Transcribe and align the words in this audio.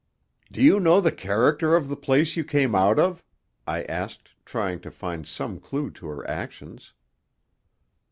"Do 0.51 0.63
you 0.63 0.79
know 0.79 0.99
the 0.99 1.11
character 1.11 1.75
of 1.75 1.87
the 1.87 1.95
place 1.95 2.35
you 2.35 2.43
came 2.43 2.73
out 2.73 2.97
of?" 2.97 3.23
I 3.67 3.83
asked, 3.83 4.31
trying 4.45 4.79
to 4.79 4.89
find 4.89 5.27
some 5.27 5.59
clue 5.59 5.91
to 5.91 6.07
her 6.07 6.27
actions. 6.27 6.93